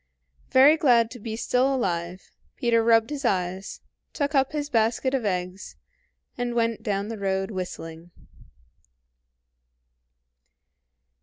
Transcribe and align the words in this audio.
Very 0.49 0.77
glad 0.77 1.11
to 1.11 1.19
be 1.19 1.35
still 1.35 1.75
alive, 1.75 2.31
Peter 2.55 2.83
rubbed 2.83 3.11
his 3.11 3.23
eyes, 3.23 3.81
took 4.13 4.33
up 4.33 4.51
his 4.51 4.67
basket 4.67 5.13
of 5.13 5.25
eggs, 5.25 5.75
and 6.39 6.55
went 6.55 6.81
down 6.81 7.07
the 7.09 7.19
road 7.19 7.51
whistling. 7.51 8.09